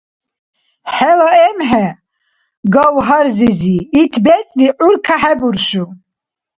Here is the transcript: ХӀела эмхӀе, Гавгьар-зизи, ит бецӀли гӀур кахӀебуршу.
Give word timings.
ХӀела 0.93 1.29
эмхӀе, 1.47 1.87
Гавгьар-зизи, 2.73 3.77
ит 4.01 4.13
бецӀли 4.23 4.67
гӀур 4.79 4.95
кахӀебуршу. 5.05 5.85